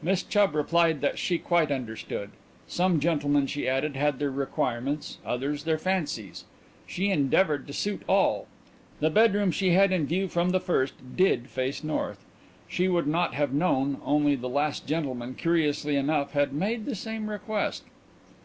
[0.00, 2.30] Miss Chubb replied that she quite understood.
[2.68, 6.44] Some gentlemen, she added, had their requirements, others their fancies.
[6.86, 8.46] She endeavoured to suit all.
[9.00, 12.24] The bedroom she had in view from the first did face north.
[12.68, 17.28] She would not have known, only the last gentleman, curiously enough, had made the same
[17.28, 17.82] request.